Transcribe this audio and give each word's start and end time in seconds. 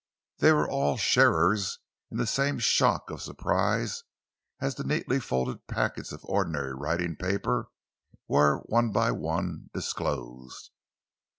They 0.39 0.51
were 0.51 0.67
all 0.67 0.97
sharers 0.97 1.77
in 2.09 2.17
the 2.17 2.25
same 2.25 2.57
shock 2.57 3.11
of 3.11 3.21
surprise 3.21 4.01
as 4.59 4.73
the 4.73 4.83
neatly 4.83 5.19
folded 5.19 5.67
packets 5.67 6.11
of 6.11 6.25
ordinary 6.25 6.73
writing 6.73 7.15
paper 7.15 7.69
were 8.27 8.61
one 8.61 8.91
by 8.91 9.11
one 9.11 9.69
disclosed. 9.75 10.71